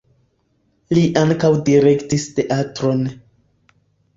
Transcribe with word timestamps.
Li 0.97 1.03
ankaŭ 1.23 1.51
direktis 1.69 2.27
teatron. 2.39 3.05